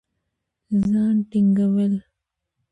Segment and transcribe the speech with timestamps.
[0.89, 1.93] ځان ټينګول